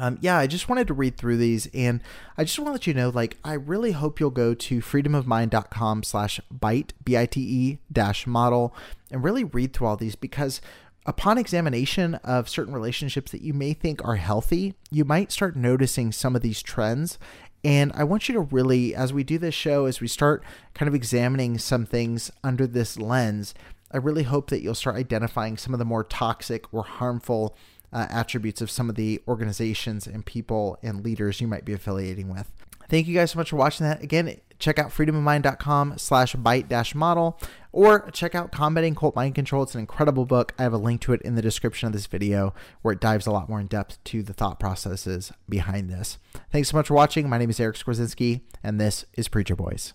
um, 0.00 0.16
yeah, 0.22 0.38
I 0.38 0.46
just 0.46 0.66
wanted 0.70 0.86
to 0.86 0.94
read 0.94 1.18
through 1.18 1.36
these 1.36 1.68
and 1.74 2.00
I 2.38 2.44
just 2.44 2.58
want 2.58 2.68
to 2.68 2.72
let 2.72 2.86
you 2.86 2.94
know, 2.94 3.10
like, 3.10 3.36
I 3.44 3.52
really 3.52 3.92
hope 3.92 4.18
you'll 4.18 4.30
go 4.30 4.54
to 4.54 4.80
freedomofmind.com 4.80 6.04
slash 6.04 6.40
bite, 6.50 6.94
B-I-T-E 7.04 7.78
dash 7.92 8.26
model 8.26 8.74
and 9.10 9.22
really 9.22 9.44
read 9.44 9.74
through 9.74 9.88
all 9.88 9.98
these 9.98 10.16
because 10.16 10.62
upon 11.04 11.36
examination 11.36 12.14
of 12.16 12.48
certain 12.48 12.72
relationships 12.72 13.30
that 13.32 13.42
you 13.42 13.52
may 13.52 13.74
think 13.74 14.02
are 14.02 14.16
healthy, 14.16 14.74
you 14.90 15.04
might 15.04 15.32
start 15.32 15.54
noticing 15.54 16.12
some 16.12 16.34
of 16.34 16.40
these 16.40 16.62
trends. 16.62 17.18
And 17.62 17.92
I 17.94 18.04
want 18.04 18.26
you 18.26 18.32
to 18.36 18.40
really, 18.40 18.94
as 18.94 19.12
we 19.12 19.22
do 19.22 19.36
this 19.36 19.54
show, 19.54 19.84
as 19.84 20.00
we 20.00 20.08
start 20.08 20.42
kind 20.72 20.88
of 20.88 20.94
examining 20.94 21.58
some 21.58 21.84
things 21.84 22.30
under 22.42 22.66
this 22.66 22.98
lens, 22.98 23.52
I 23.92 23.98
really 23.98 24.22
hope 24.22 24.48
that 24.48 24.62
you'll 24.62 24.74
start 24.74 24.96
identifying 24.96 25.58
some 25.58 25.74
of 25.74 25.78
the 25.78 25.84
more 25.84 26.04
toxic 26.04 26.72
or 26.72 26.84
harmful 26.84 27.54
uh, 27.92 28.06
attributes 28.10 28.60
of 28.60 28.70
some 28.70 28.88
of 28.88 28.96
the 28.96 29.20
organizations 29.26 30.06
and 30.06 30.24
people 30.24 30.78
and 30.82 31.04
leaders 31.04 31.40
you 31.40 31.46
might 31.46 31.64
be 31.64 31.72
affiliating 31.72 32.28
with. 32.28 32.50
Thank 32.88 33.06
you 33.06 33.14
guys 33.14 33.30
so 33.30 33.38
much 33.38 33.50
for 33.50 33.56
watching 33.56 33.86
that. 33.86 34.02
Again, 34.02 34.40
check 34.58 34.78
out 34.78 34.90
freedomofmind.com 34.90 35.96
slash 35.96 36.34
bite 36.34 36.68
dash 36.68 36.92
model 36.94 37.38
or 37.70 38.10
check 38.10 38.34
out 38.34 38.50
Combating 38.50 38.96
Cult 38.96 39.14
Mind 39.14 39.36
Control. 39.36 39.62
It's 39.62 39.74
an 39.74 39.80
incredible 39.80 40.26
book. 40.26 40.52
I 40.58 40.64
have 40.64 40.72
a 40.72 40.78
link 40.78 41.00
to 41.02 41.12
it 41.12 41.22
in 41.22 41.36
the 41.36 41.42
description 41.42 41.86
of 41.86 41.92
this 41.92 42.06
video 42.06 42.52
where 42.82 42.92
it 42.92 43.00
dives 43.00 43.28
a 43.28 43.30
lot 43.30 43.48
more 43.48 43.60
in 43.60 43.68
depth 43.68 44.02
to 44.04 44.24
the 44.24 44.32
thought 44.32 44.58
processes 44.58 45.32
behind 45.48 45.88
this. 45.88 46.18
Thanks 46.50 46.70
so 46.70 46.76
much 46.76 46.88
for 46.88 46.94
watching. 46.94 47.28
My 47.28 47.38
name 47.38 47.50
is 47.50 47.60
Eric 47.60 47.76
Skwarczynski, 47.76 48.40
and 48.62 48.80
this 48.80 49.04
is 49.14 49.28
Preacher 49.28 49.54
Boys. 49.54 49.94